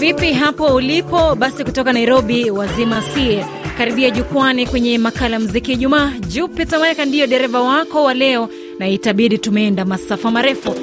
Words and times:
Vipi 0.00 0.32
hapo 0.32 0.66
ulipo? 0.74 1.34
Basi 1.34 1.64
kutoka 1.64 1.92
Nairobi, 1.92 2.50
wazima 2.50 3.02
sie 3.02 3.44
karibia 3.78 4.10
jukwani 4.10 4.66
kwenye 4.66 4.98
makala 4.98 5.38
mziki 5.38 5.72
Ijumaa. 5.72 6.12
Jupita 6.28 6.78
Mayaka 6.78 7.04
ndiyo 7.04 7.26
dereva 7.26 7.60
wako 7.60 8.04
wa 8.04 8.14
leo, 8.14 8.48
na 8.78 8.88
itabidi 8.88 9.38
tumeenda 9.38 9.84
masafa 9.84 10.30
marefu. 10.30 10.74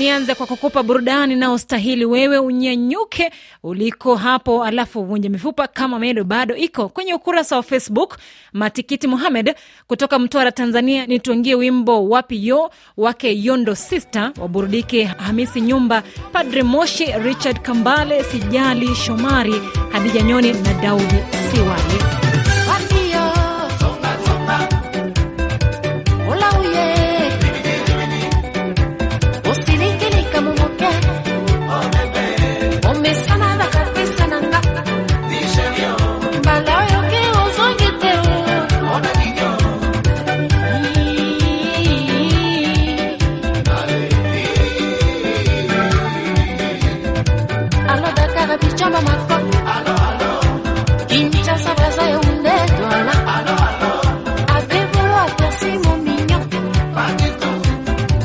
Nianze 0.00 0.34
kwa 0.34 0.46
kukupa 0.46 0.82
burudani 0.82 1.36
naostahili 1.36 2.04
wewe 2.04 2.38
unyanyuke 2.38 3.30
uliko 3.62 4.16
hapo, 4.16 4.64
alafu 4.64 5.00
uvunje 5.00 5.28
mifupa 5.28 5.66
kama 5.68 5.98
medo 5.98 6.24
bado 6.24 6.56
iko 6.56 6.88
kwenye 6.88 7.14
ukurasa 7.14 7.56
wa 7.56 7.62
Facebook. 7.62 8.18
Matikiti 8.52 9.06
Muhamed 9.08 9.54
kutoka 9.86 10.18
Mtwara, 10.18 10.52
Tanzania, 10.52 11.06
nituangie 11.06 11.54
wimbo 11.54 12.08
wapi 12.08 12.46
yo 12.48 12.70
wake 12.96 13.42
Yondo 13.42 13.74
Sister, 13.74 14.32
waburudike 14.40 15.04
Hamisi 15.04 15.60
Nyumba, 15.60 16.02
Padre 16.32 16.62
Moshi, 16.62 17.04
Richard 17.04 17.60
Kambale, 17.62 18.24
Sijali 18.24 18.94
Shomari, 18.94 19.54
Hadija 19.92 20.22
Nyoni 20.22 20.52
na 20.52 20.74
Daudi 20.74 21.14
Siwali. 21.54 22.19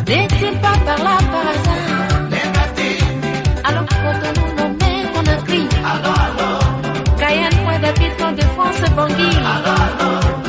N'est-il 0.07 0.59
pas 0.59 0.77
par 0.85 0.97
là 1.03 1.17
par 1.31 1.47
hasard 1.51 2.29
Les. 2.29 2.37
Alors 3.63 3.85
quand 3.89 4.17
on 4.27 4.33
nous 4.39 4.51
nommait, 4.55 5.01
on 5.15 5.25
a 5.27 5.37
crié. 5.43 5.67
Alors, 5.83 6.19
alors. 6.27 7.17
Cayenne, 7.17 7.63
moi 7.63 7.77
d'habitants 7.79 8.31
de 8.31 8.41
France, 8.53 8.81
Bangui. 8.95 9.35
Alors, 9.37 9.81
alors. 9.99 10.44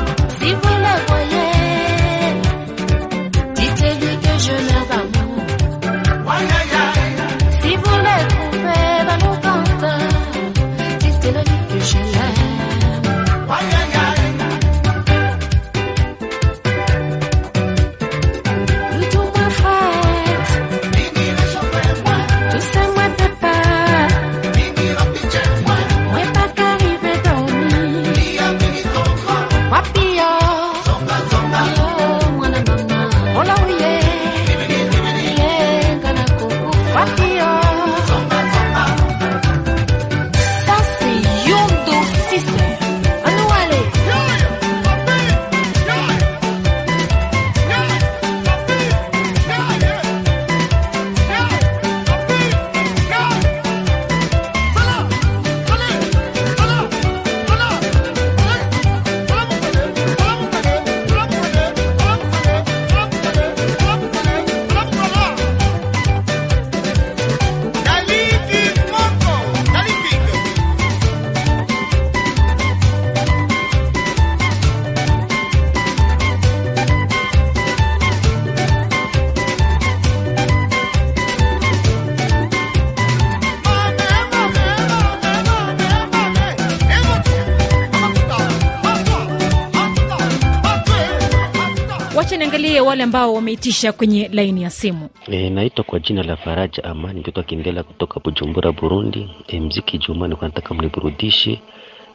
Wacha 92.37 92.45
niangalie 92.49 92.81
wale 92.81 93.03
ambao 93.03 93.35
wameitisha 93.35 93.93
kwenye 93.93 94.29
laini 94.33 94.63
ya 94.63 94.71
simu. 94.71 95.09
E, 95.29 95.51
naitwa 95.51 95.85
kwa 95.85 95.99
jina 95.99 96.23
la 96.23 96.37
Faraja 96.37 96.85
Amani 96.85 97.21
mtoto 97.21 97.43
Kindela 97.43 97.83
kutoka 97.83 98.21
Bujumbura, 98.21 98.73
Burundi. 98.73 99.31
E, 99.49 99.61
mziki 99.61 99.99
Juma 99.99 100.27
nilikuwa 100.27 100.49
nataka 100.49 100.75
mniburudishe 100.75 101.61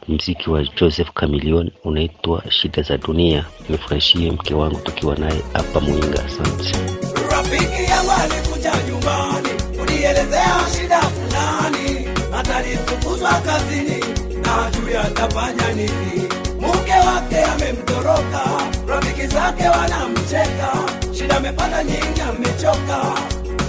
mziki 0.08 0.50
wa 0.50 0.64
Joseph 0.64 1.08
Chameleone 1.20 1.70
unaitwa 1.84 2.42
Shida 2.48 2.82
za 2.82 2.98
Dunia, 2.98 3.44
nifurahishie 3.68 4.30
mke 4.30 4.54
wangu 4.54 4.78
tukiwa 4.80 5.16
naye 5.16 5.42
hapa 5.52 5.80
Muinga. 5.80 6.24
Asante. 6.24 6.72
Rafiki 7.30 7.90
yangu 7.90 8.10
alikuja 8.10 8.72
nyumbani 8.88 9.48
kunielezea 9.78 10.56
shida 10.80 11.00
fulani, 11.00 12.06
atalifukuzwa 12.38 13.30
kazini 13.34 14.00
na 14.44 14.70
juu 14.70 14.98
atafanya 14.98 15.72
nini. 15.72 16.22
Mke 16.60 16.92
wake 16.92 17.38
amemtoroka, 17.44 18.11
amepata 21.42 21.84
nyingi, 21.84 22.20
amechoka, 22.20 22.98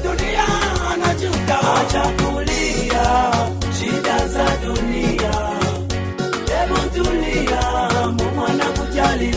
dunia 0.03 0.45
anajuta, 0.91 1.59
acha 1.75 2.01
kulia 2.01 3.31
shida 3.79 4.27
za 4.27 4.45
dunia, 4.65 5.31
hebu 6.49 6.79
tulia, 6.95 7.61
Mungu 8.11 8.45
anakujali 8.47 9.35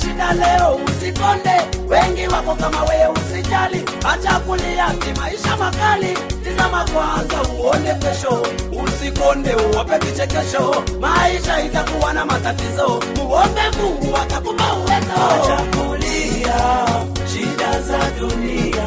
shida 0.00 0.32
leo 0.32 0.80
usikonde. 0.86 1.50
Wengi 1.88 2.26
wako 2.34 2.54
kama 2.54 2.82
wewe, 2.84 3.08
usijali, 3.08 3.84
acha 4.12 4.40
kulia, 4.40 4.86
maisha 5.20 5.56
makali. 5.56 6.18
Tizama 6.44 6.84
kwanza 6.84 7.42
uone 7.52 7.94
kesho, 7.94 8.46
usikonde, 8.84 9.54
uwape 9.54 9.98
vichekesho. 9.98 10.84
Maisha 11.00 11.60
itakuwa 11.62 12.12
na 12.12 12.24
matatizo, 12.24 13.02
muombe 13.16 13.60
Mungu 13.82 14.16
atakupa 14.16 14.64
uwezo. 14.74 15.20
Acha 15.30 15.62
kulia 15.76 16.86
shida 17.32 17.80
za 17.80 17.98
dunia, 18.20 18.84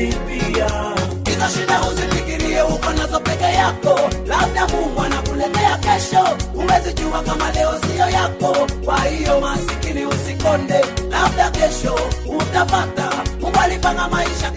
anakujali 0.00 0.52
pia. 0.52 0.66
Hizo 1.26 1.48
shida 1.60 1.80
usifikirie 1.80 2.62
uko 2.62 2.92
nazo 2.92 3.20
peke 3.20 3.44
yako, 3.44 4.00
labda 4.26 4.66
Mungu 4.68 5.00
anakuletea 5.02 5.78
kesho. 5.78 6.36
Huwezi 6.54 6.92
jua 6.92 7.22
kama 7.22 7.52
leo 7.52 7.72
siyo 7.80 8.10
yako, 8.10 8.66
kwa 8.84 9.00
hiyo 9.04 9.40
masikini 9.40 10.06
usikonde, 10.06 10.84
labda 11.10 11.50
kesho 11.50 11.94
utapata. 12.38 13.10
Mungu 13.40 13.56
alipanga 13.62 14.08
maisha 14.08 14.50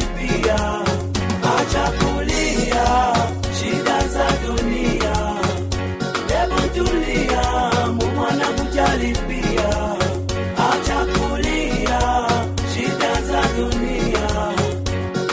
kulipia, 0.00 0.56
acha 1.56 1.92
kulia 1.98 3.12
shida 3.58 4.08
za 4.08 4.26
dunia, 4.46 5.14
hebu 6.28 6.60
tulia, 6.74 7.42
mumwana 7.92 8.46
kujalipia, 8.46 9.68
acha 10.56 11.06
kulia 11.06 12.00
shida 12.74 13.22
za 13.22 13.42
dunia, 13.56 14.28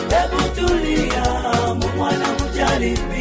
hebu 0.09 0.41
tulia, 0.55 1.23
mumwana 1.75 2.25
kujalipia 2.27 3.18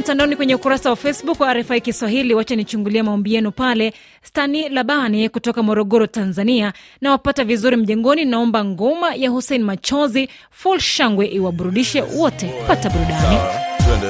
mtandaoni 0.00 0.36
kwenye 0.36 0.54
ukurasa 0.54 0.90
wa 0.90 0.96
Facebook 0.96 1.40
wa 1.40 1.54
RFI 1.54 1.80
Kiswahili. 1.80 2.34
Wacha 2.34 2.56
nichungulia 2.56 3.04
maombi 3.04 3.34
yenu 3.34 3.52
pale. 3.52 3.92
Stani 4.22 4.68
Labani 4.68 5.28
kutoka 5.28 5.62
Morogoro, 5.62 6.06
Tanzania, 6.06 6.72
nawapata 7.00 7.44
vizuri 7.44 7.76
mjengoni. 7.76 8.24
Naomba 8.24 8.64
ngoma 8.64 9.14
ya 9.14 9.30
Hussein 9.30 9.62
Machozi 9.62 10.28
full 10.50 10.78
shangwe 10.80 11.26
iwaburudishe 11.26 12.02
wote. 12.02 12.52
Pata 12.66 12.90
burudani. 12.90 13.36
Tuende. 13.84 14.06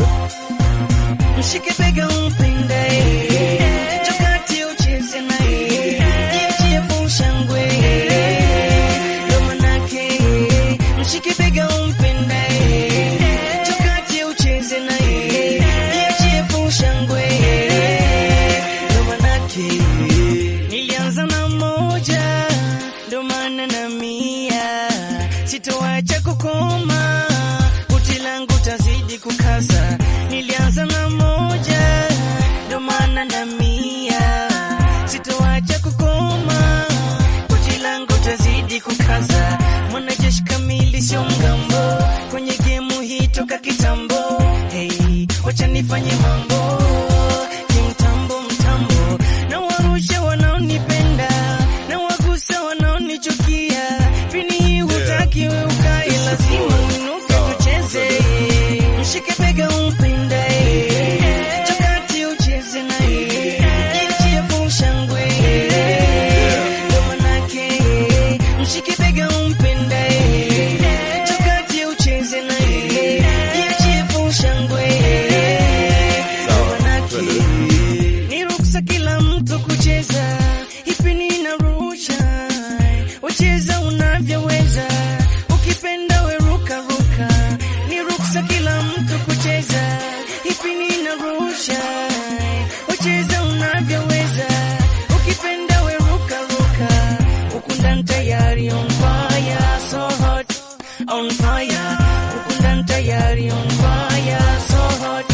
on 101.13 101.31
fire, 101.31 101.97
kukutan 102.33 102.85
tayari 102.87 103.51
on 103.51 103.69
fire, 103.83 104.43
so 104.69 104.83
hot 105.03 105.33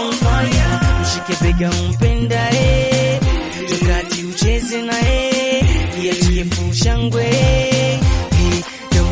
on 0.00 0.12
fire, 0.12 0.70
mshike 1.02 1.34
bega 1.42 1.70
umpendae, 1.70 3.20
tukati 3.68 4.24
ucheze 4.24 4.82
naye, 4.82 5.60
iachie 6.04 6.44
fushangwe 6.44 7.26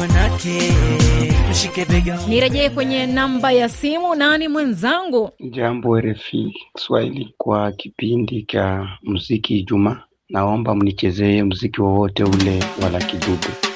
manake 0.01 0.73
mshike 1.51 1.85
bega. 1.85 2.19
E. 2.27 2.29
Nirejee 2.31 2.69
kwenye 2.71 3.07
namba 3.07 3.53
ya 3.53 3.69
simu. 3.69 4.15
Nani 4.15 4.49
mwenzangu? 4.49 5.31
Jambo 5.51 6.01
RFI 6.01 6.55
Kiswahili 6.75 7.35
kwa 7.39 7.73
kipindi 7.73 8.43
cha 8.43 8.89
muziki 9.03 9.59
Ijumaa, 9.59 10.03
naomba 10.29 10.75
mnichezee 10.75 11.43
mziki 11.43 11.81
wowote 11.83 12.25
ule 12.25 12.63
wala 12.83 12.99
kidude. 12.99 13.70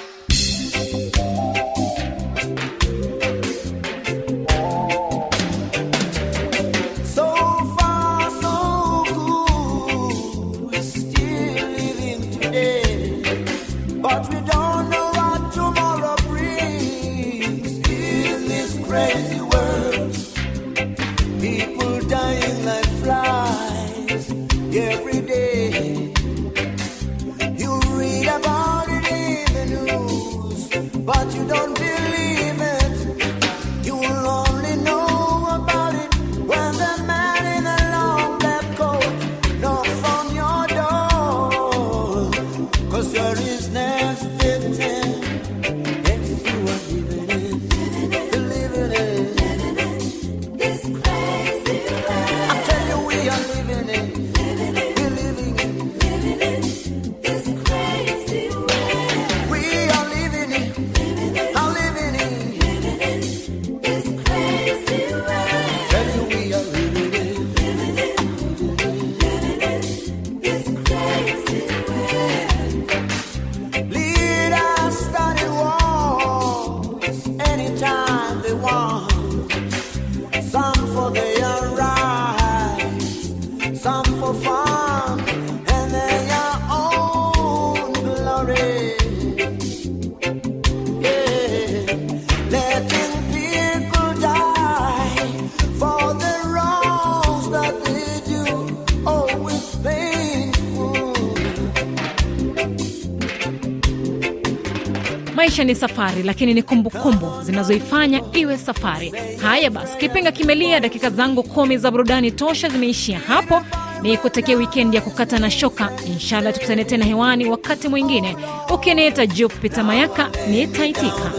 Maisha 105.55 105.65
ni 105.65 105.75
safari, 105.75 106.23
lakini 106.23 106.55
ni 106.55 106.63
kumbukumbu 106.63 107.43
zinazoifanya 107.43 108.23
iwe 108.33 108.59
safari. 108.59 109.13
Haya 109.43 109.71
basi, 109.71 109.99
kipenga 109.99 110.33
kimelia, 110.33 110.81
dakika 110.81 111.11
zangu 111.11 111.43
kumi 111.43 111.79
za 111.79 111.91
burudani 111.91 112.31
tosha 112.31 112.69
zimeishia 112.69 113.19
hapo. 113.19 113.63
Ni 114.03 114.17
kutekea 114.17 114.57
wikendi 114.57 114.97
ya 114.97 115.03
kukata 115.03 115.39
na 115.39 115.51
shoka. 115.51 115.91
Inshallah 116.07 116.53
tukutane 116.55 116.85
tena 116.85 117.05
hewani 117.05 117.45
wakati 117.51 117.89
mwingine. 117.89 118.37
Ukiniita 118.75 119.27
Jupita 119.27 119.85
Mayaka 119.85 120.31
nitaitika. 120.51 121.33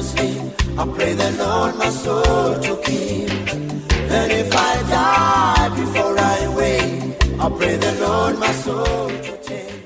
I. 9.48 9.85